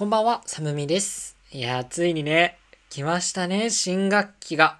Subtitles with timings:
[0.00, 1.36] こんばんは、サムミです。
[1.52, 2.56] いや、ついにね、
[2.88, 4.78] 来ましたね、新学期が。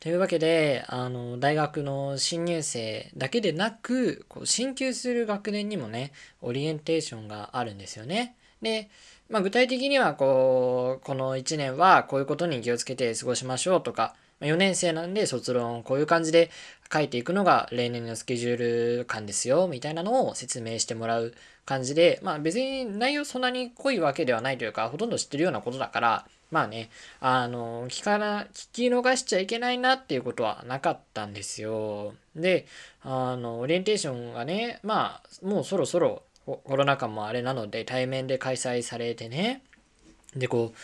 [0.00, 8.34] というわけで、あの、大学の新入生だけでなく、こう進級する学年にもね、オリエンテーションがあるんですよね。
[8.62, 8.88] で、
[9.28, 16.50] まあ、具体的には、こう、この1年はこういうことに気をつけて過ごしましょうとか、4年生なんで卒論こういう感じで
[16.92, 21.34] 書いていくのが例年のスケジュール感ですよみたいなのを説明してもらう
[21.64, 26.90] 感じでまあ別に内容そんなに濃いわけではないというかほとんど知ってるようなことだからまあね
[27.20, 32.66] あの聞かな聞き逃しちゃいけないなっていうことはなかったんですよで
[33.02, 39.62] あのオリエンテーションがねまあもうそろそろコロナ禍もあれなので対面で開催されてね
[40.36, 40.78] でこう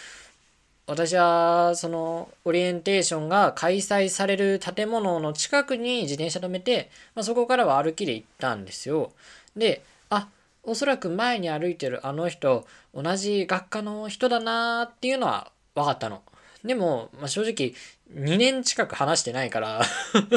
[0.89, 9.13] 私はそのオリエンテーションが開催される建物の近くに自転車止めて、まあ、そこからは歩きで行ったんですよ。
[9.55, 10.29] で、あ、
[10.69, 16.23] おそらく前に歩いてるあの人、同じ学科の人だなーっていうのは分かったの。
[16.69, 17.73] でも、まあ、正直、
[18.15, 19.83] 2年近く話してないから。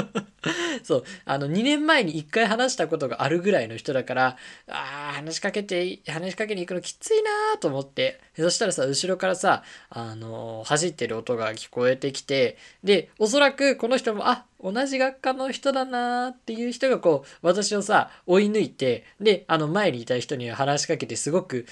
[0.84, 4.38] そう、あの、2年前に1回話したことがあるぐらいの人だから、
[4.70, 21.66] ああ、話しかけて、話しかけに行くのきついなーと思って、そしたらさ、後ろからさ、あのー、走ってる音が聞こえてきて、で、おそらくこの人も、あ、同じ学科の人だなーっていう人がこう、私をさ、追い抜いて、で、あの、前にいた人に話しかけて、すごく、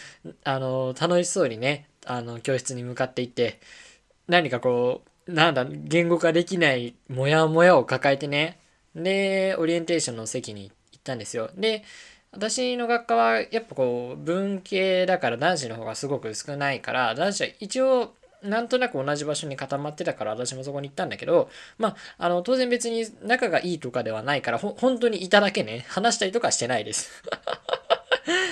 [0.44, 3.62] あのー、楽しそうにね、あの、教室に向かっていって、
[4.30, 8.60] 何かこう、なんだ、言語化できないモヤモヤを抱えてね、
[8.96, 11.52] で、オリエンテーションの席に行ったんですよ。
[11.56, 11.84] で、
[12.32, 18.14] 私の学科はやっぱこう文系だから男子の方がすごく少ないから男子は一応
[18.44, 25.86] なんとなく同じ場所に固まってたから私もそこに行ったんだけどまああの当然別に仲がいいとかではないからほ本当にいただけね。
[25.90, 27.24] 話したりとかしてないです。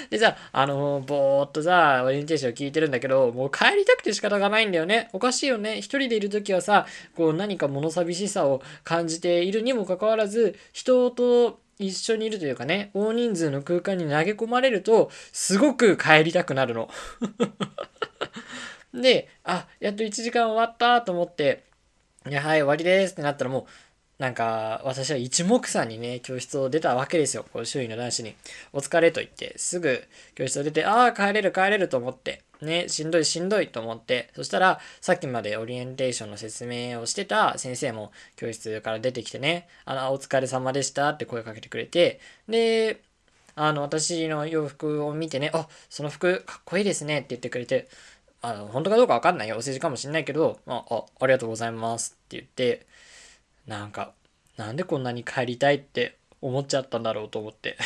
[0.10, 5.10] でさ、あのー、ぼーっとさ、オリエンテーション聞いてるんだけど、もう帰りたくて仕方がないんだよね。
[5.14, 5.78] おかしいよね。
[5.80, 16.90] 一人でいる時はさ、こう何か物寂しさを感じているにもかかわらず、人と一緒にいるというかね、大人数の空間に投げ込まれると、すごく帰りたくなるの。
[18.94, 21.64] で、あ、やっと1時間終わったと思って、
[22.28, 23.66] いや、はい、終わりですってなったらもう、
[24.20, 27.46] なんか、私は一目散にね、教室を出たわけですよ。
[27.54, 28.36] こう周囲の男子に。
[28.74, 43.02] お疲れと言って、すぐ教室を出て、ああ、帰れる帰れると思って、ね、しんどいしんどいと思って、そしたら、さっきまでオリエンテーションの説明をしてた先生も教室から出てきてね、あの、お疲れ様でしたって声かけてくれて、で、
[43.56, 47.88] あの、私の洋服を見てね、あ、その服かっこいいですねって言ってくれて、
[48.42, 49.58] あの、本当かどうかわかんないよ。
[49.58, 52.86] お世辞かもしんないけど、あ、あありがとうございますって言って、
[53.68, 54.14] なんか、
[54.56, 57.78] なんでこんなに帰りたいって思っちゃったんだろうと思って。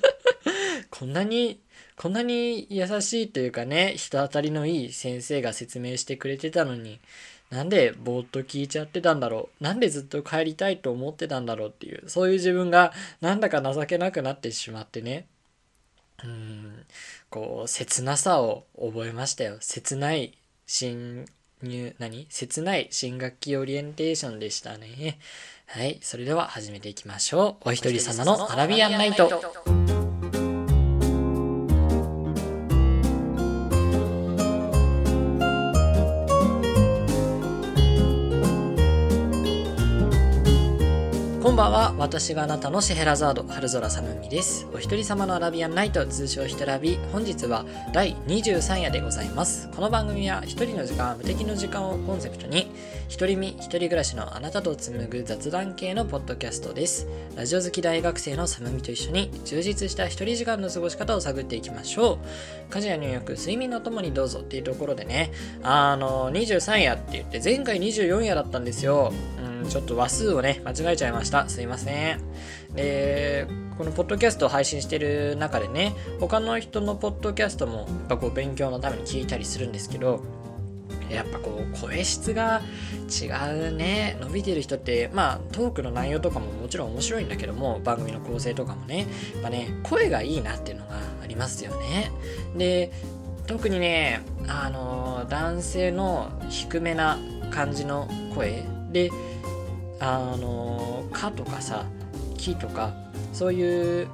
[0.90, 1.60] こんなに、
[1.96, 7.00] こんなに優しいというかね、人当たりのいい先生が説明してくれてたのに、
[7.50, 9.64] なんでぼーっと聞いちゃってたんだろう。
[9.64, 15.26] なんでずっと帰りたいと思ってたんだろうっていう、そういう自分がなんだか情けなくなってしまってね。
[16.24, 16.84] うん、
[17.30, 19.56] こう、切なさを覚えましたよ。
[19.60, 20.36] 切ない
[20.66, 21.26] 新
[21.62, 22.26] 入、何？
[22.30, 25.18] 切ない新学期オリエンテーションでしたね。
[25.66, 25.98] はい。
[26.00, 27.68] それでは始めていきましょう。
[27.70, 29.97] お一人様のアラビアンナイト。
[41.58, 41.92] ばんは。
[41.98, 44.68] 私があなたのシェヘラザード春空さむみです。
[44.72, 47.00] お一人様のアラビアンナイト通称ひとラビ。
[47.12, 49.68] 本日は第23夜でございます。
[49.74, 52.70] この番組は一人の時間無敵の時間をコンセプトに
[53.08, 57.08] 一人身一人暮らしのあなたと紡ぐ雑談系のポッドキャストです。
[57.34, 62.20] ラジオ好き大学生のサムミと一緒に充実した一人時間の過ごし方を探っていきましょ
[62.70, 62.72] う。
[62.72, 65.32] 家事や入浴睡眠のともにどうぞっていうところでね。
[65.64, 69.12] あの23夜って言って前回24夜だったんですよ。
[69.68, 71.48] ちょっと話数をね、間違えちゃいました。
[71.48, 72.20] すいません。
[72.74, 73.46] で、
[73.76, 80.22] このポッドキャストを配信してる中でね、他の人のポッドキャストも、やっぱこう勉強のために聞いたりするんですけど、
[81.10, 82.60] やっぱこう声質が
[83.08, 83.26] 違
[83.68, 92.12] うね伸びてる人ってまあトークの内容とかももちろん面白いんだけども番組の構成とかもねやっぱね声がいいなっていうのがありますよね
[92.56, 92.92] で
[93.46, 97.18] 特にねあの男性の低めな
[97.50, 99.10] 感じの声で
[100.00, 101.86] あの「か」とかさ
[102.36, 102.92] 「き」とか
[103.32, 104.08] そういう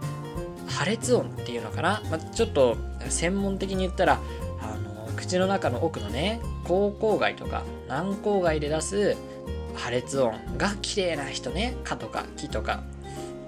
[0.67, 2.77] 破裂音っていうのかな、まあ、ちょっと
[3.09, 4.19] 専門的に言ったら
[4.61, 9.17] あの口の中の奥のね口口外とか軟口外で出す
[9.75, 12.83] 破裂音が綺麗な人ね「か」とか「き」とか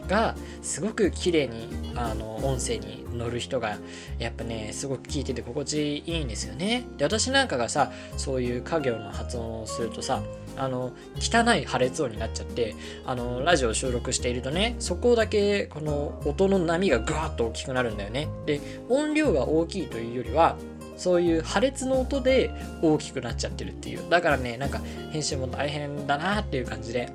[0.09, 3.79] がすごく綺麗にあの音声に乗る人が
[4.19, 6.85] やっぱねすごく聞いてて心地いいんですよね。
[6.97, 10.23] で私なんかがさそういう家業の発音をするとさ
[10.57, 12.75] あの汚い破裂音になっちゃって
[13.05, 18.29] あのラジオを収録しているとねそこだけこの音の波がガーッと大きくなるんだよね。
[18.47, 20.57] で音量が大きいというよりは
[20.97, 22.51] そういう破裂の音で
[22.83, 24.09] 大きくなっちゃってるっていう。
[24.09, 24.81] だからねなんか
[25.11, 27.11] 編集も大変だなっていう感じで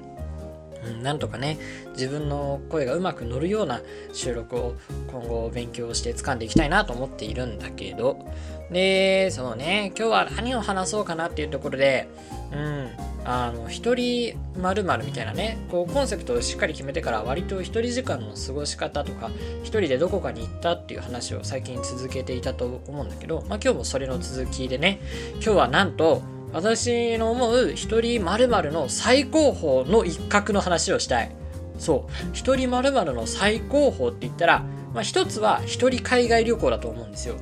[0.85, 1.57] うん、なんとかね
[1.91, 3.81] 自分の声がうまく乗るような
[4.13, 4.75] 収録を
[5.11, 8.25] 今後勉強して掴んでいきたいなと思っているんだけど
[8.71, 12.07] でそうね今日は何を話そうかなっていうところで
[12.53, 12.89] うん
[13.23, 19.29] あの一人まるみたいなねこうコンセプトをしっかり決めてから割と一人時間の過ごし方とか
[19.61, 24.99] 一人でどこかに行ったっていう話を最近続けていたと思うんだけど、まあ、今日もそれの続きでね
[25.35, 26.23] 今日はなんと
[26.53, 31.31] 私の思う一人まるの最高峰の一角の話をしたい。
[31.77, 32.29] そう。
[32.33, 34.59] 一人まるの最高峰って言ったら、
[34.93, 37.35] まあ一つは一人海外旅行だと思うんですよ。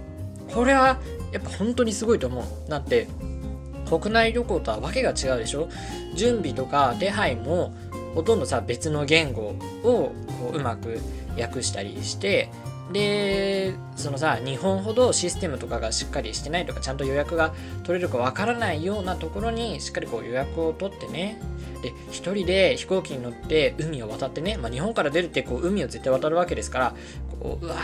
[0.54, 1.00] これは
[1.32, 2.70] やっぱ本当にすごいと思う。
[2.70, 3.08] だって、
[3.90, 5.68] 国内旅行とはわけが違うでしょ？
[6.16, 7.74] 準備とか手配も
[8.14, 11.00] ほとんどさ別の言語をこううまく
[11.40, 12.50] 訳したりして
[12.92, 17.54] でそのさ日本ほどシステムとかがしっかりしてないとかちゃんと予約が
[17.84, 21.42] 取れるかわからないようなところにしっかりこう予約を取ってね。
[21.82, 26.96] で一人で飛行機に乗って海を渡ってね、まあ、日本から出るってこう海を絶対渡るわけですから
[27.40, 27.78] こううわ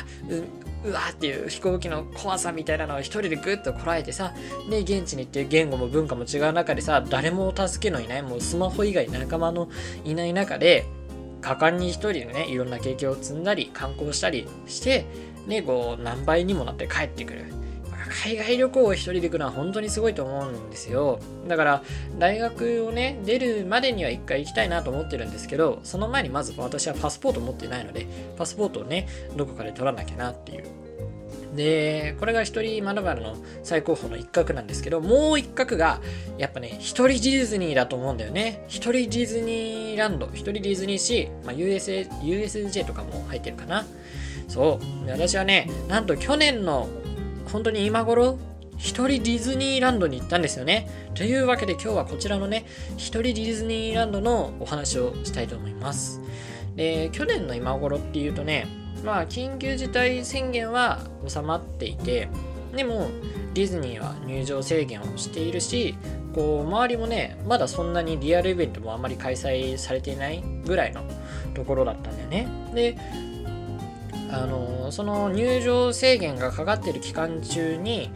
[0.85, 4.33] ううわっていう飛行機の怖さみたいなのを一人でグッとこらえてさ
[4.69, 9.69] で現地に行って言語も文化も違う中でさ誰も助けのいないもうスマホ以外仲間の
[10.03, 10.85] いない中で
[11.41, 15.05] 果敢に一人でねいろんな経験を積んだり観光したりして
[15.47, 17.64] ねこう何倍にもなって帰ってくる。
[18.23, 21.83] 海外旅行を一人で行くのは本当にすごいと思うんですよだから
[22.19, 28.07] 大学をね出るまでには一回行きたいなと思ってるんですけどその前にまず私はパスポート持ってないので
[28.37, 30.85] パスポートをねどこかで取らなきゃなっていう
[31.55, 36.01] で、これが一人まるの最高峰の一角なんですけど、もう一角が、
[36.37, 38.63] やっぱね、一人ディズニーだと思うんだよね。
[38.67, 43.85] 一人ディズニーランド、一人ディズニーシー、まあ、USA、USJ とかも入ってるかな。
[44.47, 45.09] そう。
[45.09, 46.89] 私はね、なんと去年の、
[47.51, 48.37] 本当に今頃、
[48.77, 50.87] 一人ディズニーランドに行ったんですよね。
[51.13, 52.65] というわけで今日はこちらのね、
[52.97, 56.21] 一人ディズニーランドのお話をしたいと思います。
[56.75, 58.67] で、去年の今頃っていうとね、
[59.03, 62.27] まあ、緊急事態宣言は収まっていて、
[62.75, 63.09] でも、
[63.53, 65.95] ディズニーは入場制限をしているし、
[66.33, 71.01] こう、周りもね、まだそんなにリアルイベントもあんまり開催されていないぐらいの
[71.53, 72.47] ところだったんだよね。
[72.73, 72.97] で、
[74.31, 78.09] あの、その入場制限がかかってる期間中に、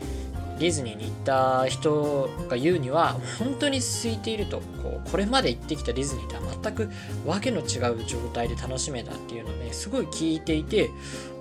[0.59, 6.89] ディズニーに行った人が言うには本当に空いているとこうこれまで行ってきたディズニーとは全く
[7.25, 10.89] わけの違う状態で楽しめたっていうのをねすごい聞いていて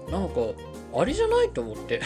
[0.08, 0.34] なんか
[0.94, 2.00] あれじゃないと思って。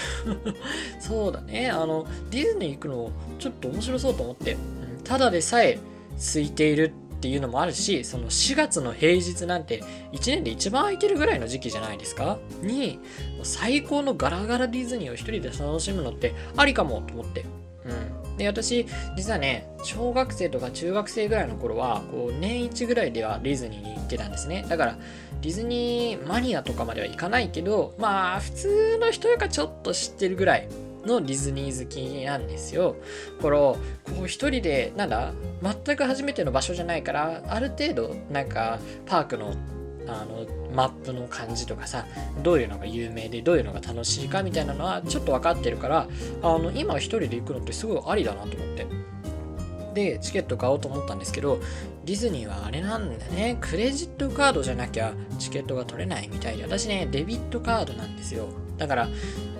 [0.98, 1.70] そうだね。
[1.70, 4.56] あのディズニー行くのちょっと面白そうと思って。
[5.04, 5.78] ただでさえ
[6.16, 6.92] 空いている
[7.22, 12.38] っていうのもあるしその4月の平日なんて1年で一番空いてるぐらいの時期じゃないですか？
[12.62, 12.98] に
[13.44, 17.44] 最高のガラガラディズニーを一人で楽しむのってありかもと思って。
[17.84, 18.86] うん、で私
[19.16, 24.66] 実はね小学生とか中学生ぐらいの頃はこう年一ぐらいではディズニーに行ってたんですね。
[24.68, 24.98] だから
[25.40, 30.68] ディズニーマニアとかまではいかないけどまあ普通の人よりかちょっと知ってるぐらい
[31.06, 32.96] のディズニー好きなんですよ。
[33.40, 33.78] これこ
[34.22, 35.32] う一人でなんだ
[35.62, 39.54] 全く初めての場所じゃないからある程度なんかパークの
[40.06, 42.06] あのマップの感じとかさ
[42.42, 46.08] どういうのが有名でどういうのが楽しいかみたいなのはちょっと分かってるから
[46.42, 48.86] あの今一人で行くのってすごいありだなと思って。
[49.94, 51.60] でチケット買おうと思ったんですけど
[52.06, 59.08] ディズニーはあれなんだねクレジットカードじゃなきゃチケットが取れないみたいで私ねデビットカードなんですよだから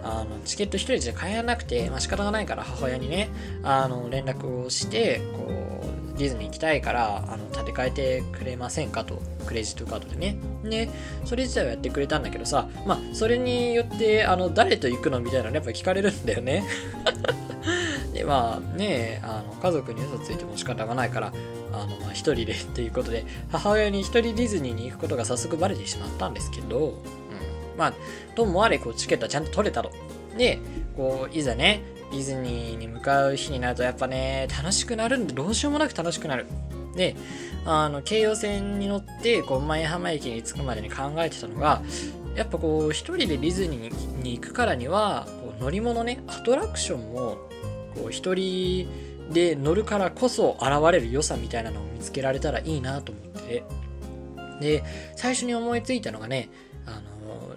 [0.05, 3.29] あのチケット1人じゃ買えなくて、まあ、仕方がないから母親にね
[3.63, 5.81] あの連絡をしてこ
[6.15, 10.37] うディズニー行きたいからあの立て替えてくれませんかとクレジットカードでね。
[10.63, 10.89] で
[11.25, 16.65] それ自体はやってくれたんだけどさまあそれによってあの誰と行くのみたいなのやっぱ聞かれるんだよね。
[18.13, 21.33] でまあねあの家族に嘘ついても仕方がないから
[21.73, 26.95] あの、まあ、一人でっていうことで母親に一人ディズニーに行くことが早速バレてしまったんですけど
[27.83, 27.95] まあ、
[28.37, 29.91] ともあれ、こう、チケットはちゃんと取れたと。
[30.39, 30.61] で、
[30.97, 36.47] こう、いざね、ディズニーに向かう日になると、やっぱね、楽しくなるんで、どうしようもなく楽しくなる。
[36.95, 37.17] で、
[37.65, 41.83] あの、京葉線に乗って、こう、舞浜駅に着くまでに考えてたのが、
[42.37, 47.39] やっぱこう、一人でディズニーに行くからには、こう乗り物ね、アトラクションも、
[47.97, 48.89] こう、一人
[49.33, 53.65] で乗るからこそ現れる良さみたいなのを見つけられたらいいなと思って、
[54.61, 54.85] で、
[55.17, 56.49] 最初に思いついたのがね、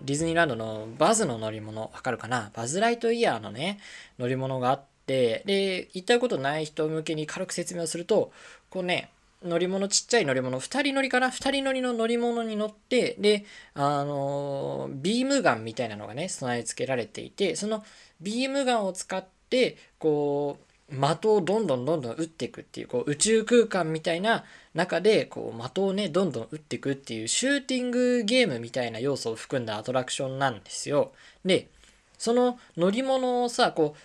[0.03, 2.51] ディズニーランドのバズの乗り物、わかるかな？
[2.53, 3.79] バズライトイヤーのね、
[4.19, 8.31] 乗り物があって、で、行ったことない人向けに軽く説明をすると、
[8.69, 9.09] こうね、
[9.43, 17.83] 乗り物、ちっちゃい乗り物、2人乗りかな ?2 人乗りの乗り物に乗って、で、あのビームガンみたいなのがね、備え付けられていて、その
[18.21, 31.11] ビームガンを使って、こう、的をどんどんどんどん撃っていくっていう、こう宇宙空間みたいな中で、こう的をね、どんどん撃っていくっていうシューティングゲームみたいな要素を含んだアトラクションなんですよ。
[31.43, 31.67] で、
[32.17, 33.95] その乗り物をさ、こ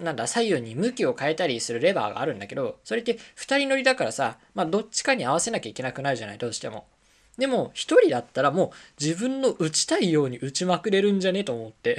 [0.00, 6.86] う、なんだ、左右に向きを変えたりするレバーがあるんだけど、それって2人乗りだからさ、まあどっちかに合わせなきゃいけなくなるじゃない、どうしても。
[7.38, 11.98] でも、一人だったらもう自分の打ちたいように打ちまくれるんじゃねと思って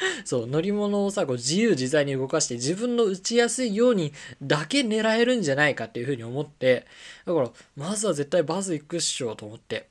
[0.24, 4.12] そう乗り物をさこう自由自在に動かして自分の打ちやすいように
[4.42, 6.86] だけ狙えるんじゃないかっていうふうに思って
[7.24, 9.88] だからまずは絶対バズ行くっしょと思って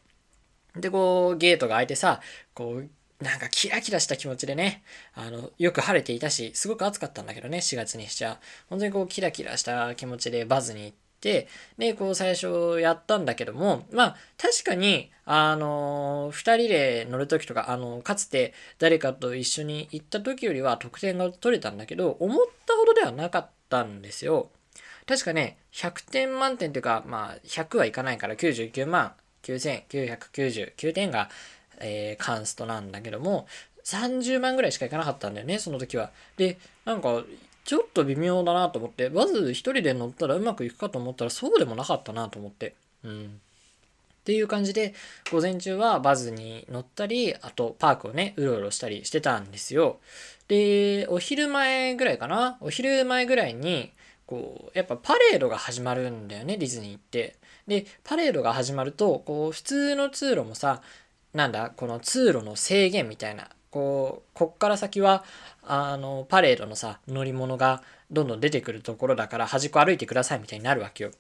[0.76, 2.22] でこうゲートが開いてさ
[2.54, 2.90] こう
[3.22, 4.84] なんかキラキラした気持ちでね、
[5.14, 8.40] あの、よく晴れていたし、すごく暑かったんだけどね、4月にしちゃ。
[8.70, 11.48] 本当にこうキラキラした気持ちでバズに行って、で、
[11.96, 24.52] こう最初やったんだけども、まあ確かに、あのー、二人で乗るときとか、あのー、かつて誰かと一緒に行った時よりは得点が取れたんだけど、思ったほどではなかったんですよ。
[25.08, 31.30] 確かね、100点満点というか、まあ100はいかないから99万9999点が、
[31.80, 33.48] えー、カンストなんだけども、
[33.84, 36.12] 30万ぐらいしかいかなかったんだよね、その時は。
[36.38, 37.24] で、なんか、
[37.66, 42.76] ちょっと微妙だなと思って、まず一人で乗ったらうまくいくかと思ったらそうでもなかったなと思って。
[43.04, 43.26] うん。
[43.26, 44.94] っていう感じで、
[45.32, 50.00] 午前中はバズに乗ったり、あとパークをね、うろうろしたりしてたんですよ。
[50.48, 52.58] で、お昼前ぐらいかな？
[52.62, 53.92] お昼前ぐらいに、
[54.26, 57.36] こう、やっぱパレードが始まるんだよね、ディズニーって。
[57.68, 60.82] で、パレードが始まると、こう、普通の通路もさ、
[61.34, 65.26] なんだ、この通路の制限みたいな、こう、こっから先は、
[65.62, 71.12] あの、パレードのさ、乗り物がどんどん出てくるところだから端っこ歩いてくださいみたいになるわけよ。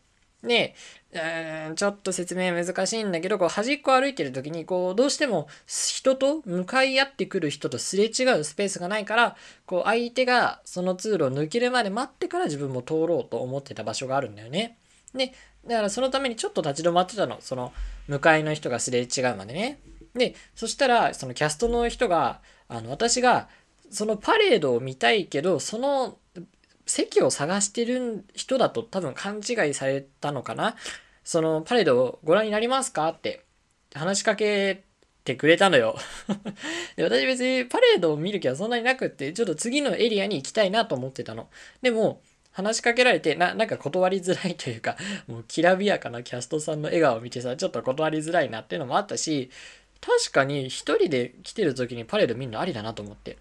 [0.42, 0.74] で
[1.12, 9.36] え、ちょっと説明難しいんだけど、こう端っこ歩いてる時に、こう、どうしても人と向かい合ってくる人とすれ違うスペースがないから、
[9.66, 14.78] こう、相手がその通路を抜けるまで待ってから自分も通ろうと思ってた場所があるんだよね。
[15.14, 15.34] で、
[15.68, 17.36] だからそのためにちょっと立ち止まってたの。
[17.42, 17.74] その、
[18.08, 19.80] 向かいの人がすれ違うまでね。
[20.16, 23.48] で、そしたら、そのキャストの人が、あの、私が、
[23.92, 26.18] そのパレードを見たいけど、その
[26.88, 30.76] 席を探してる人だと多分勘違いされたのかな。
[31.24, 33.10] そのパレードをご覧になりますか？
[33.10, 33.44] って
[33.94, 34.84] 話しかけ
[35.24, 35.98] てくれたのよ。
[36.96, 41.50] で私別にパレードを見る気はそんなになくって、ちょっと次のエリアに行きたいなと思ってたの。
[41.82, 44.96] でも、話しかけられて、な、なんか断りづらいというか、
[45.28, 49.50] もうきらびやかなキャストさんの笑顔を見てさ、ちょっと断りづらいなっていうのもあったし、
[50.06, 53.32] 確かに一人で来てる時にパレード見るのありだなと思って。
[53.34, 53.36] っ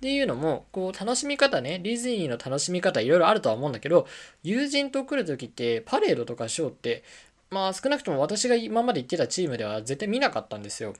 [0.00, 4.06] ていうのも、こう、楽しみ方ね、ディズニーの楽しみ方いろいろあるとは思うんだけど、
[4.42, 7.04] 友人と来る時ってパレードとかショーって、
[7.50, 10.94] まあ少なくとも私が今まで行ってたチームでは絶対見なかったんですよ。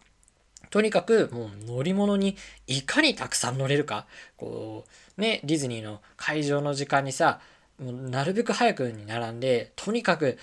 [0.68, 2.36] とにかくもう乗り物に
[2.66, 4.84] いかにたくさん乗れるか、こ
[5.18, 7.40] う、ね、ディズニーの会場の時間にさ、
[7.78, 10.38] もうなるべく早くに並んで、とにかく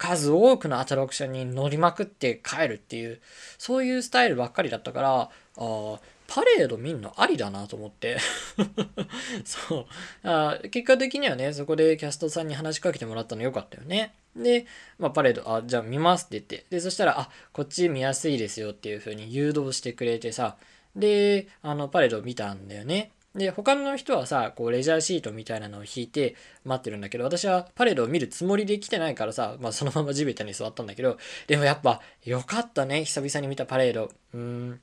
[0.00, 3.20] 数多くのアトラクションに乗りまくって帰るっていう、
[3.58, 5.28] そういうスタイルばっかりだったから、あ、
[6.26, 8.16] パレード見んのありだなと思って
[9.44, 9.86] そう
[10.22, 10.58] あ。
[10.70, 14.14] 結果的にはね、そこでキャストさんに話しかけてもらったのよかったよね。
[14.34, 14.64] で、
[14.98, 16.64] まあ、パレード、あ、じゃあ見ますって言って。
[16.70, 20.56] で、そしたら、あ、こっち見やすいですよっていう風に誘導してくれてさ、
[20.96, 23.10] で、あの、パレード見たんだよね。
[23.34, 26.34] で、他の人はさ、こう、レジャーシートみたいなのを引いて
[26.64, 34.10] 待ってるんだけど、私はパレードを見るつもりで来てないからさ、まあそのまま地べたに座ったんだけど、でもやっぱ、よかったね、久々に見たパレード。
[34.34, 34.80] うーん、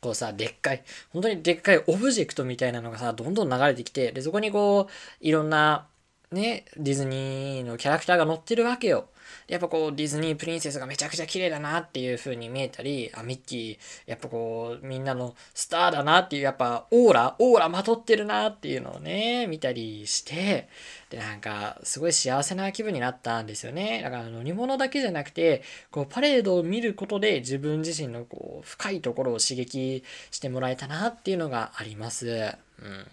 [0.00, 5.88] こうさ、でっかい、本当にでっかいオブジェクトみたいなのがさ、どんどん流れてきて、で、そこにこう、いろんな、
[6.30, 9.08] ね、ディズニーのキャラクターが乗ってるわけよ。
[9.46, 20.68] やっぱこうディズニープリンセスがめちゃくちゃ綺麗だなっていう風に見えたり、あ、ミッキー、やっぱこうみんなのスターだなっていう、やっぱオーラ、オーラまとってるなっていうのをね、見たりして、
[21.08, 24.02] で、なんかすごい幸せな気分になったんですよね。
[24.02, 32.54] だから乗り物だけじゃなくて、こうパレードを見ることで自分自身のこう深いところを刺激してもらえたなっていうのがあります。
[32.82, 33.06] うん。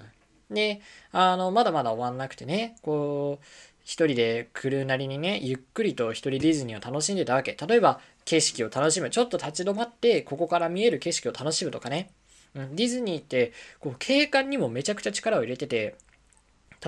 [0.52, 3.46] で、あの、まだまだ終わんなくてね、こう、
[3.84, 7.56] 一人で来るなりにね、ゆっくりと一人ディズニーを楽しんでたわけ。
[7.68, 9.10] 例えば、景色を楽しむ。
[9.10, 12.10] ちょっと立ち止まって、ここから見える景色を楽しむとかね。
[12.56, 15.96] うん、ディズニーって、こう、景観にもめちゃくちゃ力を入れてて、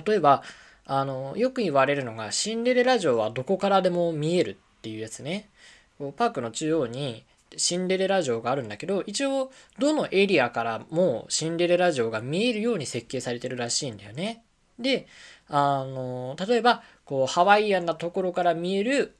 [0.06, 0.44] 例えば、
[0.86, 5.50] あの、よく言われるのが、シンデレラ城はどこからでも見えるっていうやつね。
[5.98, 7.24] こうパークの中央に
[7.56, 14.44] シンデレラ城があるんだけど一応どのエリアからもシンデレラ城が見えるように設計されてるらしいんだよね。
[14.80, 15.08] で
[15.48, 19.16] あの例えばこうハワイアンなところから見える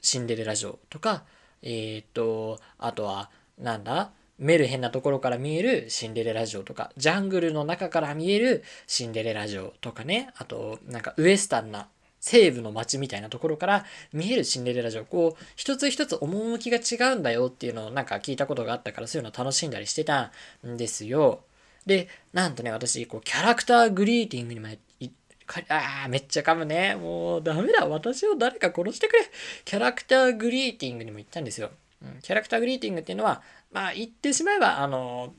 [0.00, 1.24] シンデレラ城とか
[1.62, 11.88] えっ、とあとはなんだメルヘンなところから見えるシンデレラ城とかジャングルの中から見えるシンデレラ城とかねあとなんかウエスタンな
[12.22, 15.04] 西部の街みたいなところから見えるシンデレラ城。
[15.04, 20.30] こう一つ一つ趣が違うんだよっていうのをなんか聞いたことがあったからそういうの楽しんだりしてた
[20.64, 21.40] んですよ。
[21.84, 26.94] でなんとね私こうキャラクターグリーティングにもああめっちゃ噛むね。
[26.94, 27.86] もうダメだ。
[27.88, 29.24] 私を誰か殺してくれ。
[29.64, 31.70] キャラクターグリーティングにも行ったんですよ、
[32.02, 35.34] うん、キャラクターグリーティングっていうのはまあ言ってしまえばあの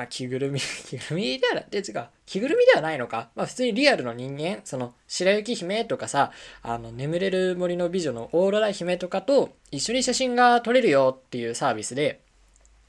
[0.00, 3.28] まあ、着ぐるみ、 着ぐるみではない、で、違う、着ぐるみではないのか。
[3.34, 12.20] まあ、普通にリアルの人間、その、白雪姫とかさ、あの、眠れる森の美女のオーロラ姫とかと一緒に写真が撮れるよっていうサービスで、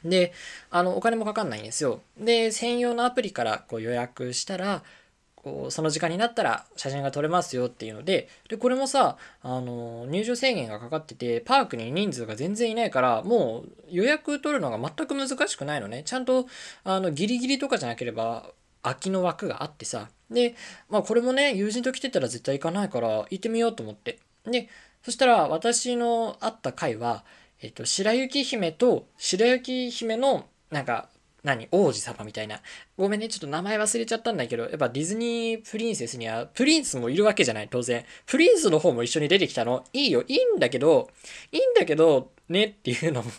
[0.06, 0.32] で、
[0.70, 2.02] あの、お金もかかんないんですよ。
[2.18, 4.82] で、専用のアプリからこう予約したら、
[5.44, 16.04] こうその時間になったら写真が撮れますよっていうのででこれもさあの入場制限がかかっててパークに人数が全然いないからもう予約取るのが全く難しくないのね。
[16.06, 16.48] ちゃんと
[16.84, 18.52] あのギリギリとかじゃなければ
[18.84, 20.10] 空きの枠があってさ。
[20.30, 20.56] で
[20.90, 24.20] まあこれもね友人と来てたら絶対行かないから行ってみようと思って。
[24.46, 24.70] で
[25.04, 27.24] そしたら私の会った回は
[27.62, 31.10] えっと白雪姫と白雪姫のなんか
[31.44, 31.68] 何？
[31.72, 32.62] 王子様みたいな。
[32.98, 38.06] ごめんね、ちょっと名前忘れちゃったんだけど、やっぱディズニープリンセスには、プリンスもいるわけじゃない、当然。
[38.26, 39.84] プリンスの方も一緒に出てきたの。
[39.94, 41.10] いいよ、いいんだけど、
[41.52, 43.32] いいんだけど、ねっていうのも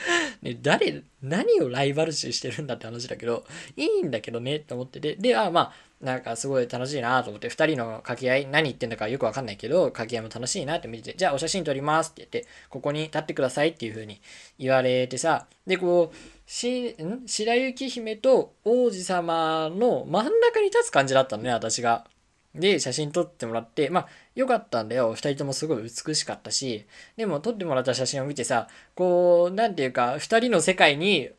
[0.42, 3.44] ね、誰、何をライバル視してるんだって話だけど、
[3.76, 14.20] いいんだけどねって思ってて、で、あ、まあ、なんかすごい楽しいなと思って、2人の掛け合い、何言ってんだかよくわかんないけど、掛け合いも楽しいなって見てて、じゃあお写真撮りますって言って、ここに立ってくださいっていう風に
[14.58, 16.16] 言われてさ、で、こう、
[16.50, 17.26] しん？
[17.26, 22.06] 白雪姫と王子様の真ん中に立つ感じだったのね、私が。
[22.54, 25.12] で、写真撮ってもらって、まあ、よかったんだよ。
[25.14, 26.86] 二人ともすごい美しかったし。
[27.16, 31.30] でも、撮ってもらった写真を見てさ、こう、なんていうか、二人の世界に、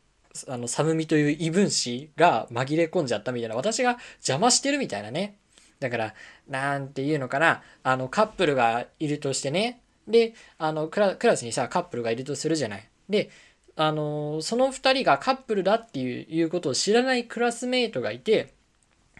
[0.48, 5.38] あの、寒みという異分子が紛れ込んじゃったみたいな、私が邪魔してるみたいなね。
[5.80, 6.14] だから、
[6.48, 9.80] なんていうのかな、あの、カップルがいるとしてね。
[10.06, 12.88] で、あのクラ、クラスにさ、カップルがいるとするじゃない。
[13.08, 13.30] で、
[13.78, 18.54] あのその2人がカップルだっていうことを知らないクラスメートがいて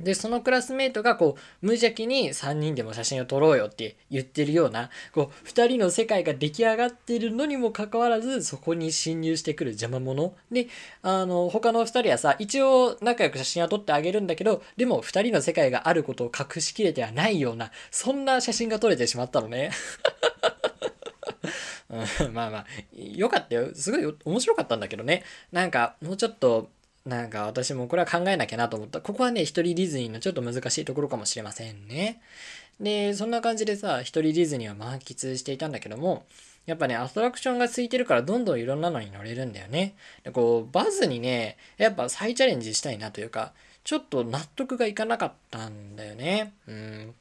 [0.01, 10.69] でそのクラスメイトがこう無邪気に3人でも写真を撮ろうよって言ってるようなこう2人の世界が出来上がってるのにもかかわらずそこに侵入してくる邪魔者で
[11.03, 19.71] あの他の2人はさ一応仲良く写真は撮ってあげるんだけどでも2人の世界があることを隠しきれてはないようなそんな写真が撮れてしまったのね
[21.91, 23.75] うん、まあまあ、よかったよ。
[23.75, 25.25] すごい面白かったんだけどね。
[25.53, 26.71] なんか、もうちょっと、
[27.07, 29.01] なんか私もこれは考えなきゃなと思った。
[29.01, 32.21] ここはね、一人ディズニーのちょっと難しいところかもしれませんね。
[32.81, 36.27] で、そんな感じでさ、一人ディズニーは満喫していたんだけども、
[36.67, 39.95] やっぱね、アトラクションがついてるからどんどんいろんなのに乗れるんだよね。
[40.23, 43.53] で、こう、バズにね、やっぱ再チャレンジしたいなというか、
[43.85, 46.53] ちょっと納得がいかなかったんだよね。
[46.67, 47.15] うん。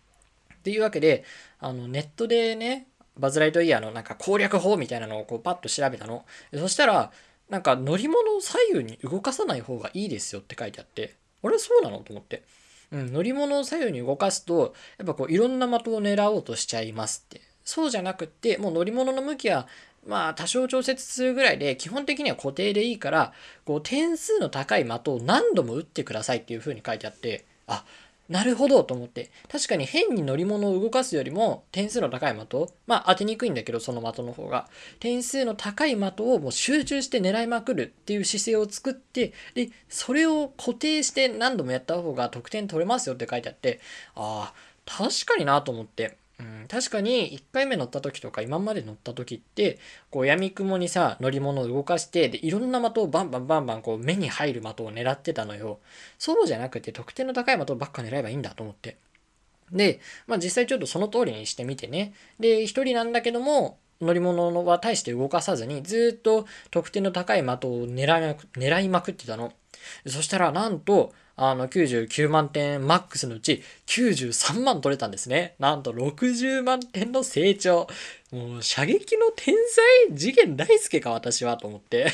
[0.53, 1.23] っていうわけで、
[1.61, 2.87] あの、ネットでね、
[3.17, 6.25] バズ・ライトイヤーのなんか攻略法みたいなのをこうパッと調べたの。
[6.53, 7.11] そしたら、
[7.49, 12.43] なんか乗り物を左右に動かさない方がいいですよって書いてあって、あれそうなのと思って。
[12.91, 17.41] うん、乗り物を左右に動かすと、やっぱこういろんな的を狙おうとしちゃいますって。
[17.63, 19.67] そうじゃなくって、もう乗り物の向きは
[20.07, 23.33] まあ多少調節するぐらいで基本的には固定でいいから
[23.65, 27.83] こう点数の高い的を何度も打ってくださいっていう風に書いてあってあ
[28.29, 29.31] なるほどと思って。
[29.49, 34.67] 確かに変に乗り物を動かすよりも点数の高い的、まあ当てにくいんだけどその的の方が、
[34.99, 43.79] 点数の高い的をもう集中して狙いまくるっていう姿勢を作って、で、それを固定して何度もやった方が得点取れますよって書いてあって、
[44.15, 44.53] ああ、
[44.85, 46.17] 確かになと思って。
[46.39, 49.79] うん、確かに1回目乗った時とか今まで乗った時って
[50.11, 55.79] こう闇雲にさ乗り物を動かしてでいろんな的をバンバンバンバンこう目に入る的を狙ってたのよ。
[56.19, 58.97] そうじゃなくて得点の高い的ばっか狙えばいいんだと思って。
[59.71, 62.13] で、まあ、実際ちょっとその通りにしてみてね。
[62.39, 69.53] で1人なんだけども乗り物は大して動かさずにずっと得点の高い的を狙いまくってたの。
[70.05, 75.53] そしたらなんとあの99万点マックスのうち93万取れたんですね。
[75.59, 77.87] なんと60万点の成長。
[78.31, 79.55] もう射撃の天
[80.09, 82.07] 才次元大輔か私はと思って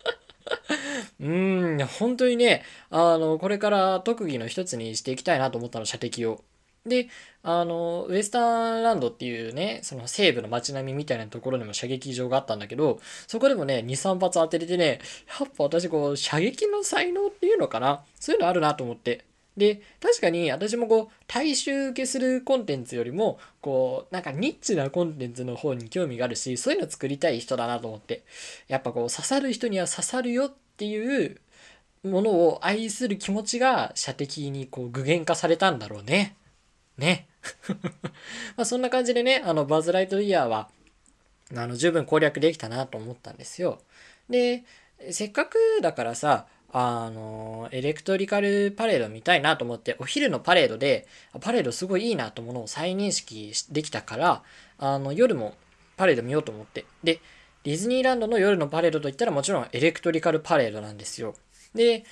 [1.18, 6.44] うん、本当にね、あの、これから特技の一つにしていきたいなと思ったの、射的を。
[6.86, 7.08] で、
[7.42, 15.00] あの、ウエスタンランドっていうね、その西部の街並みみたいなところにも射撃場があったんだけど、そこでもね、2、3発当てれてね、
[15.38, 18.04] やっぱ私こう、射撃の才能っていうのかな？
[18.18, 19.24] そういうのあるなと思って。
[19.56, 28.22] で、確かに私もこう、大衆受けするコンテンツよりも、こう、なんかニッチなコンテンツの方に興味があるし、そういうの作りたい人だなと思って。
[28.68, 31.40] やっぱこう、刺さる人には刺さるよっていう
[32.04, 36.36] ものを愛する気持ちが射的にこう具現化されたんだろうね。
[36.98, 37.26] ね。
[38.56, 40.68] まあそんな感じでね、あのバズ・ライトイヤーは
[41.54, 43.80] あの十分攻略できたなと思ったんですよ。
[44.28, 44.64] で、
[45.10, 51.06] せっかくだからさ、あの、エレクトリカルパレード見たいなと思って、お昼のパレードで、
[51.40, 54.42] パレードすごいいいなとものを再認識できたから、
[54.78, 55.54] あの、夜も
[55.96, 56.84] パレード見ようと思って。
[57.04, 57.20] で、
[57.62, 61.34] ディズニーランドの夜のパレードといったらもちろんエレクトリカルパレードなんですよ。
[61.74, 62.04] で、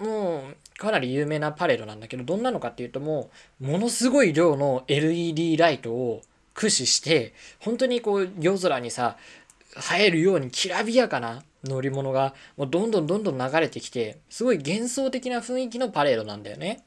[0.00, 6.22] もうかなり有名なパレードなんだけど、どんなのかっていうともう、ものすごい量の LED ライトを
[6.54, 9.16] 駆使して、本当にこう夜空にさ、
[9.94, 16.84] 映えるようにきらびやかな乗り物がもうどんどんどんどん流れてきて、すごい幻想的な雰囲気のパレードなんだよね。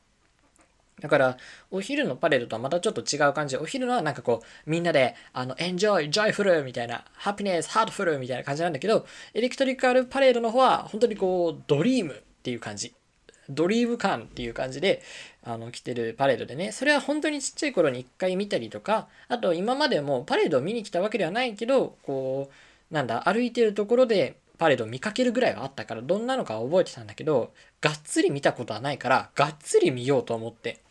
[1.00, 1.38] だから、
[1.70, 12.94] お昼のパレードとはまたちょっと違う感じで、お昼のはなんかこう、みんなで、あの、エンジョイ、ジョイフルみたいな、ハピネス、ハートフルみたいな感じなんだけど、エレクトリカルパレードの方は、本当にこう、ドリームっていう感じ。
[13.50, 15.02] ドリーム感っていう感じで、
[15.44, 22.50] あの、来てるパレードでね、それは本当にちっちゃい頃に一回見たりとか、あと今までもパレードを見に来たわけではないけど、こ
[22.92, 30.83] う、なんだ、歩いてるところでパレードを見かけるぐらいはあったから、どんなのか覚えてたんだけど、がっつり見たことはないから、がっつり見ようと思って。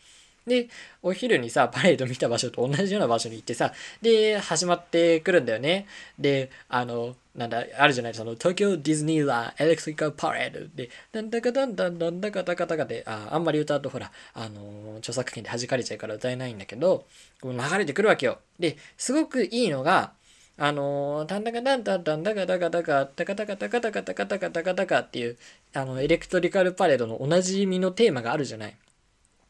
[0.45, 0.67] で、
[1.01, 5.87] お昼にさ、パレード見た場所と同じような場所に行ってさ、で、始まってくるんだよね。
[6.19, 17.05] で、あの、なんだ、あるじゃない、その、東京ディズニーランエレクトリカルパレードで、なんだかだんだんだんだかだかだかで、ああんまり歌うとほら、あの、著作権で弾かれちゃうから歌えないんだけど、
[17.41, 18.39] こう流れてくるわけよ。
[18.59, 20.11] で、すごくいいのが、
[20.57, 25.37] あのー、タンダカタンタンタンダカダカダカタカタカタカタカタカタカタカタカっていう、
[25.73, 28.75] あの、エレクトリカルパレードのおなじみのテーマがあるじゃない。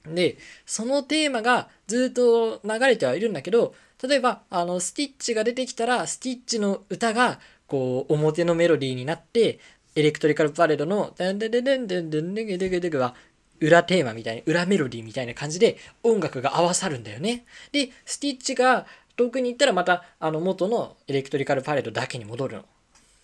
[0.06, 9.60] で、そのテーマがずっと流れてはいるんだけど、例えば、あの、スティッチが出てきたら、スティッチの歌が、こう、表のメロディーになって、
[9.96, 13.16] エレクトリカルパレードの、ダンダンダンダンダンダンダンダンダンは、
[13.62, 17.46] 裏テーマみたいに、裏メロディーみたいな感じで音楽が合わさるんだよね。
[17.72, 18.86] で、スティッチが
[19.16, 22.66] 遠くに行ったらまた、あの、元のエレクトリカルパレードだけに戻るの。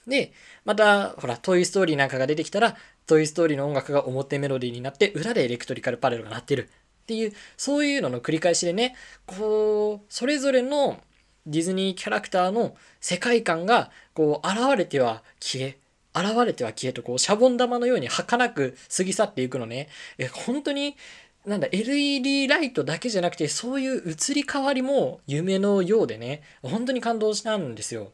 [0.07, 0.31] で、
[0.63, 2.77] また、ほら、トイ・ストーリーなんかが出てきたら、
[3.09, 6.69] トイ・ストーリーの音楽が表メロディーになって、裏でエレクトリカルパレードが鳴ってる。
[6.69, 8.95] っていう、そういうのの繰り返しでね、
[9.25, 11.01] こう、それぞれの
[11.47, 15.77] ディズニーキャラクターの世界観が、こう、現れては消え、
[16.13, 19.89] 現れては消えと、こう、シャボン玉のように儚く過ぎ去っていくのね。
[20.19, 20.95] え、本当に、
[21.47, 28.11] なんだ、LED ライトだけじゃなくて、そういう移り変わりも夢のようでね、本当に感動したんですよ。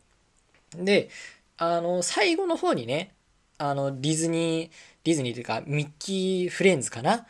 [0.73, 1.09] で、
[1.57, 3.14] あの、最後の方にね、
[3.57, 4.71] あの、ディズニー、
[5.03, 7.25] ディズニーというか、ミッキーフレンズかな？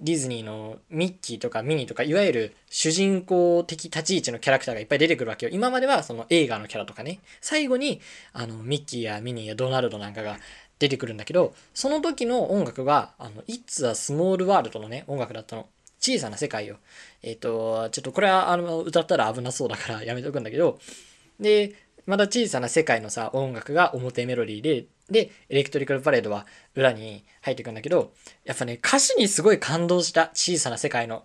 [0.00, 5.52] ディズニーのミッキーとかミニーとか、いわゆる主人公的立ち位置のキャラクターがいっぱい出てくるわけよ。
[5.52, 8.00] 今まではその映画のキャラとかね、最後に、
[8.32, 10.38] あの、ミッキーやミニーやドナルドなんかが
[10.78, 15.68] 出てくるんだけど、その時の音楽が、あの、It's a Small World のね、音楽だったの。
[16.00, 16.78] 小さな世界よ。
[17.22, 20.78] えっ、ー、と、ちょっとこれは、あの、歌ったら危なそうだからやめとくんだけど、
[21.38, 21.74] で、
[22.06, 28.12] まだ小さな世界のさ、音楽が表メロディーで、で、エレクトリカルパレードは裏に入っていくんだけど、
[28.44, 30.30] やっぱね、歌詞にすごい感動した。
[30.34, 31.24] 小さな世界の。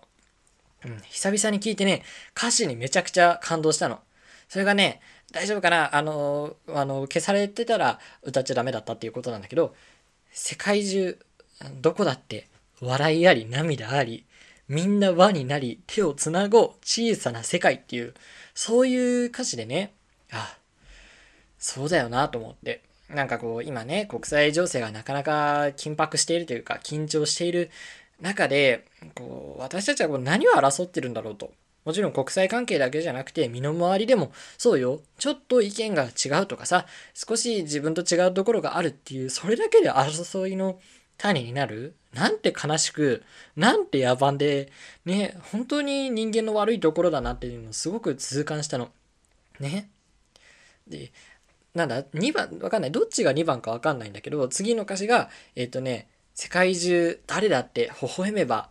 [0.84, 2.02] うん、久々に聞いてね、
[2.36, 4.00] 歌詞にめちゃくちゃ感動したの。
[4.48, 5.00] それがね、
[5.32, 5.96] 大丈夫かな？
[5.96, 9.74] あの、あの、消されてたら歌っちゃダメだったっていうことなんだけど、
[10.30, 11.18] 世界中、
[11.80, 12.48] どこだって
[12.80, 14.24] 笑いあり涙あり、
[14.68, 18.14] みんな輪になり手をつなごう小さな世界っていう、
[18.54, 19.92] そういう歌詞でね、
[20.32, 20.56] あ、
[21.58, 22.82] そうだよなと思って。
[23.08, 27.70] なんかこう、今ね、国際情勢がなかなか緊迫しているというか、緊張している
[28.20, 31.52] 中で、こう、私たちはこう何を争ってるんだろうと。
[31.84, 40.80] もちろん国際関係だけじゃなくて、身の回りでも、そうよ、ちょっと意見が違うとかさ、少し自分と違うところがあるっていう、それだけで争いの
[41.16, 43.22] 種になるなんて悲しく、
[43.56, 44.72] なんて野蛮で、
[45.04, 48.90] ね、本当に人間の悪いところだなっていうのをすごく痛感したの。
[49.60, 49.90] ね。
[50.88, 51.12] で、
[51.76, 52.90] なんだ、2番、わかんない。
[52.90, 58.70] どっちが2番かわかんないんだけど、次の歌詞が、えっ、ー、とね、世界中誰だって微笑めば、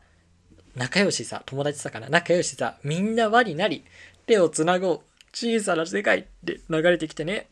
[0.76, 3.86] 仲良しさ、友達さかな、仲良しさ、みんな輪になり、
[4.26, 5.02] 手をつなごう、
[5.34, 7.48] 小さな世界って流れてきてね、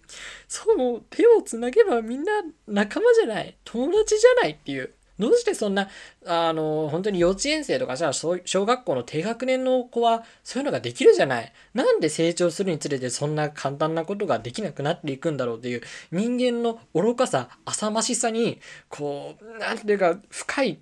[0.48, 2.32] そう、手をつなげばみんな
[2.68, 5.90] 仲間じゃない、友達じゃないっていう、どうしてそんな、
[6.26, 11.54] あの、本当に幼稚園生とかじゃあ、小学校の低学年の子はそういうのができるじゃない。
[11.74, 20.80] なんで成長するにつれてそんな簡単なことができなくなっていくんだろうっていう人間の愚かさ、浅ましさに、こう、なんていうか、深い、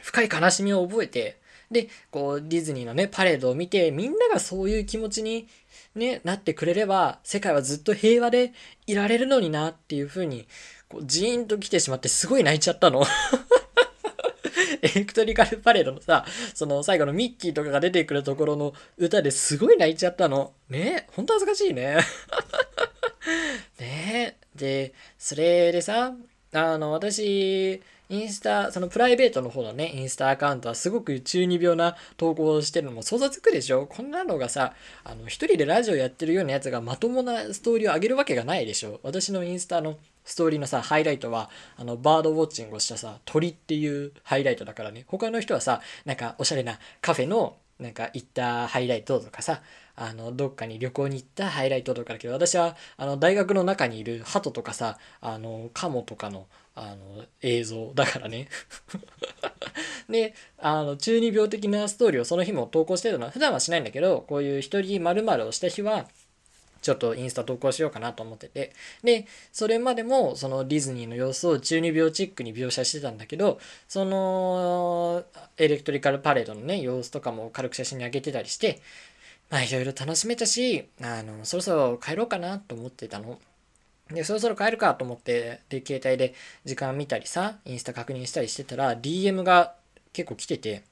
[0.00, 5.48] 深い悲しみを覚えて、で、こう、ディズニーのね、パレードを見て、みんながそういう気持ちに、
[5.94, 8.52] ね、なってくれれば、世界はずっと平和で
[8.86, 10.46] いられるのになっていうふうに、
[10.92, 13.04] こう、ジーンと来てしまってすごい泣いちゃったの。
[14.82, 20.52] エレクトリカルパレードのさ、その最後のミッキーとかが出てくるところの歌ですごい泣いちゃったの。
[20.68, 21.98] ねほんと恥ずかしいね。
[23.78, 26.14] ねで、それでさ、
[26.52, 27.80] あの、私、
[28.12, 34.74] インスタ、そのプライベートの方のね、インスタアカウントはすごく中二病な投稿をしてるのも想像つくでしょこんなのがさ、
[35.04, 45.04] あの、一人でラジオやってるようなやつがまともなストーリーを上げるわけがないでしょ私のインスタのストーリーのさ、ハイライトは、あの、バードウォッチングをしたさ、鳥っていうハイライトだからね。
[45.06, 49.62] 他の人はさ、なんかおしゃれなカフェの、なんか行ったハイライトとかさ、
[49.96, 58.48] あの、どっかに旅行に行ったハイライトとかだけど、私は、あの、大学の中にいる鳩とかさ、あの、カモとかの、あの映像だからね
[60.08, 66.08] であの中二病的なストーリーをその日も投稿してたのは普段はしないんだけどこういう一人〇〇をした日は
[66.82, 75.24] ちょっとインスタ投稿しようかなと思っててでそれまでもそのディズニーの様子を中二病チックに描写してたんだけどその
[75.56, 78.82] エレクトリカルパレードのね様子とかも軽く写真に上げてたりして
[79.50, 83.38] まあいろいろ楽しめたしあのそろそろ帰ろうかなと思ってたの。
[84.14, 89.74] で、そろそろ帰るかと思って、で、携帯で時間見たりさ、インスタ確認したりしてたら、DM が
[90.12, 90.82] 結構来てて、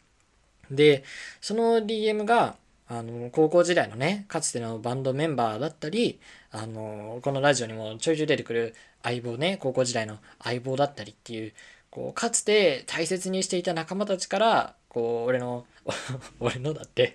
[0.70, 1.04] で、
[1.40, 2.56] その DM が、
[2.90, 6.18] あの、高校時代のね、かつてのバンドメンバーだったり、
[6.50, 8.74] あの、このラジオにもちょいちょい出てくる
[9.04, 11.52] 相棒ね、高校時代の相棒だったりっていう、
[11.90, 15.66] こう、かつて大切にしていた仲間たちから、こう、俺の、
[16.40, 17.14] 俺のだって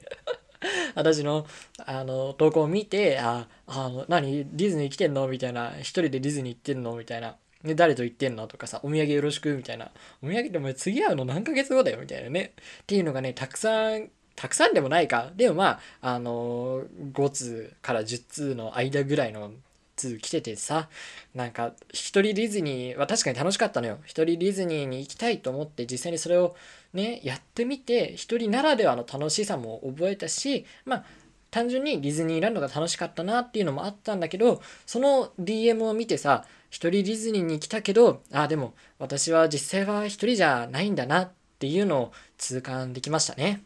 [0.96, 1.46] 私の
[1.86, 5.28] あの投稿を見て、あ、あの何ディズニー来てんの？
[5.28, 6.96] みたいな、一人でディズニー行ってんの？
[6.96, 7.36] みたいな。
[7.64, 8.48] で、誰と行ってんの？
[8.48, 9.54] とかさ、お土産よろしく？
[9.56, 9.92] みたいな。
[10.24, 12.00] お土産ってお前次会うの何ヶ月後だよ？
[12.00, 12.54] みたいなね。
[12.84, 15.32] っていうのがね、たくさん、たくさんでもないか。
[15.36, 19.52] でもまあ、あの5通から10通の間ぐらいの
[19.96, 20.90] 通来ててさ、
[21.34, 24.00] なんか、一人ディズニーは確かに楽しかったのよ。
[24.04, 26.56] 一人ディズニーに行きたいと思って、実際にそれを
[26.94, 31.06] ね、やってみて、一人ならではの楽しさも覚えたし、まあ、
[31.52, 43.62] 単純にディズニーランドが楽しかったなっていうのもあったんだけど、その DM を見てさ、一人ディズニーに来たけど、あ、でも私は実際は一人じゃないんだなっていうのを痛感できましたね。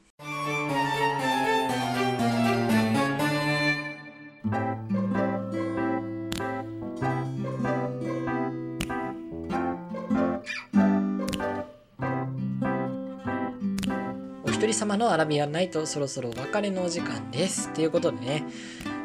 [14.89, 17.71] 様のアラビアンナイトそろそろお別れのお時間です。
[17.73, 18.43] ということでね、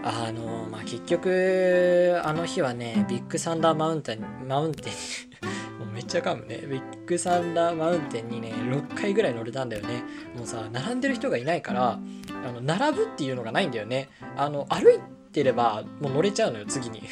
[0.02, 6.64] あの、まあ、結局、あの日はね、ビッグサンダーマウンテン、マウンテンもうめっちゃ噛むね。
[6.66, 10.04] ビッグサンダーマウンテンにね、6回ぐらい乗れたんだよね。
[10.34, 11.98] もうさ、並んでる人がいないから、
[12.46, 14.08] あの並ぶっていうのがないんだよね。
[14.38, 14.98] あの、歩い
[15.32, 17.02] てればもう乗れちゃうのよ、次に。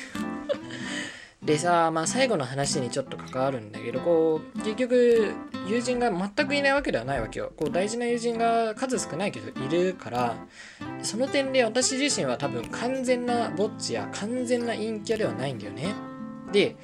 [1.44, 5.34] でさ、まあ、最後の話にちょっと関わるんだけどこう結局
[5.66, 7.52] 友人が全くいないわけではないわけよ。
[7.56, 10.36] こう大事な友人が数少ないけどいるから
[11.02, 15.94] その点で私自身は多分完全なぼっちや完全な陰キャではないんだよね。
[16.52, 16.76] で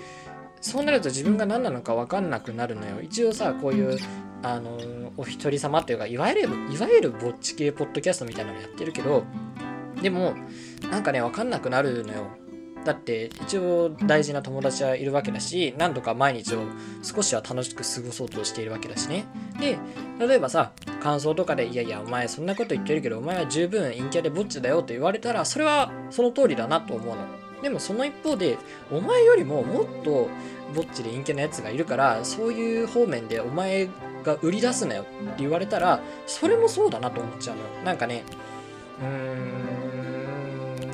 [0.60, 3.00] そうなると自分が何なのか分かんなくなるのよ。
[3.00, 3.96] 一応さこういう
[4.42, 9.22] あのお一人様っていうかいわゆるいわゆるぼっち系ポッドキャストみたいなのやってるけど
[10.02, 10.34] でも
[10.90, 12.26] なんかね分かんなくなるのよ。
[12.88, 16.60] だって一応大事な友達はいるわけだし何とか毎日を
[17.02, 19.26] 少しは楽しく過ごそうとしているわけだしね。
[19.60, 19.78] で
[20.18, 20.72] 例えばさ
[21.02, 27.18] 感想とかで「いやいやお前そんなこと言ってるけどお前は十分陰キャでぼっちだよ」と言われたらそれはその通りだなと思うの。
[27.60, 28.56] でもその一方で
[28.90, 30.30] お前よりももっと
[30.74, 33.90] ぼっちで陰キャなやつがいるからそういう方面でお前
[34.24, 37.62] が売り出すなよって言われたらそれもそうだなと思っちゃうの。
[37.84, 38.24] なんかね
[39.02, 39.57] うーん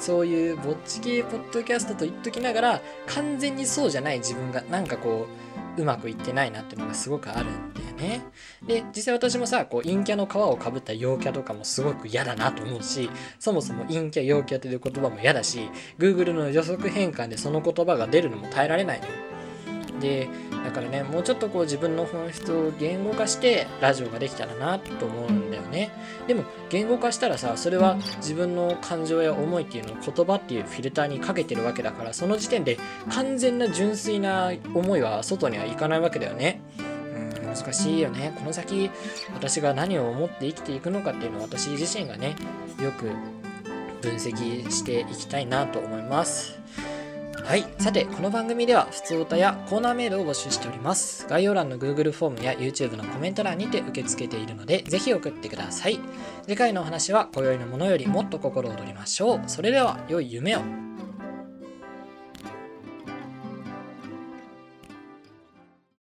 [0.05, 5.27] そういうぼっち系ポッドキャストと言っときながら完全にそうじゃない自分がなんかこ
[5.79, 8.23] ううまくいってないなっていうのがすごくあるんだよね。
[8.67, 19.34] で実際私もさこう陰キャの皮をかぶった陽キャとかもすごく嫌だなと思うしそもそも陰キャ陽キャという言葉も嫌だし Google の予測変換でその言葉が出るのも耐えられないの。
[20.05, 20.29] で
[20.65, 25.91] だからねもうちょっとこう自分の本質を言語化してラジオができたらなと思うんだよね。
[26.27, 32.79] でも言語化したらさそれは自分の感情や思いっていうのを言葉っていうフィルターにかけてるわけだからその時点で
[33.11, 36.61] 完全な純粋な思いは外にはいかないわけだよね。
[37.43, 38.33] 難しいよね。
[38.37, 38.91] この先
[39.33, 42.37] 私が何を思って生きていくのかっていうのを私自身がね
[42.83, 43.11] よく
[44.03, 46.64] 分析していきたいなと思います
[47.45, 47.67] はい。
[47.79, 51.27] さてこの番組では普通歌やコーナーメールを募集しております。
[51.29, 56.01] 概要欄の Google フォームや YouTube のコメント欄にて受け付けているので是非送ってください。
[56.45, 59.43] 次回のお話は今宵のものよりもっと心躍りましょう。
[59.47, 60.84] それでは良い夢を。